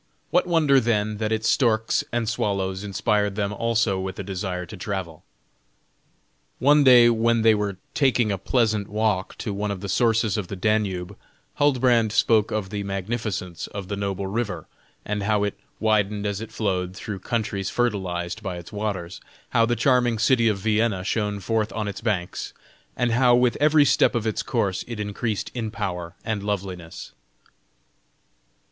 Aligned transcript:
What 0.31 0.47
wonder 0.47 0.79
then, 0.79 1.17
that 1.17 1.31
its 1.31 1.47
storks 1.47 2.03
and 2.11 2.27
swallows 2.27 2.83
inspired 2.83 3.35
them 3.35 3.53
also 3.53 3.99
with 3.99 4.17
a 4.17 4.23
desire 4.23 4.65
to 4.65 4.75
travel? 4.75 5.23
One 6.57 6.83
day 6.83 7.07
when 7.11 7.43
they 7.43 7.53
were 7.53 7.77
taking 7.93 8.31
a 8.31 8.39
pleasant 8.39 8.87
walk 8.89 9.37
to 9.37 9.53
one 9.53 9.69
of 9.69 9.79
the 9.81 9.87
sources 9.87 10.37
of 10.37 10.47
the 10.47 10.55
Danube, 10.55 11.15
Huldbrand 11.59 12.11
spoke 12.11 12.49
of 12.49 12.71
the 12.71 12.81
magnificence 12.81 13.67
of 13.67 13.89
the 13.89 13.95
noble 13.95 14.25
river, 14.25 14.67
and 15.05 15.21
how 15.21 15.43
it 15.43 15.59
widened 15.79 16.25
as 16.25 16.41
it 16.41 16.51
flowed 16.51 16.95
through 16.95 17.19
countries 17.19 17.69
fertilized 17.69 18.41
by 18.41 18.57
its 18.57 18.73
waters, 18.73 19.21
how 19.49 19.67
the 19.67 19.75
charming 19.75 20.17
city 20.17 20.47
of 20.47 20.57
Vienna 20.57 21.03
shone 21.03 21.39
forth 21.39 21.71
on 21.73 21.87
its 21.87 22.01
banks, 22.01 22.53
and 22.97 23.11
how 23.11 23.35
with 23.35 23.55
every 23.61 23.85
step 23.85 24.15
of 24.15 24.25
its 24.25 24.41
course 24.41 24.83
it 24.87 24.99
increased 24.99 25.51
in 25.53 25.69
power 25.69 26.15
and 26.25 26.41
loveliness. 26.41 27.11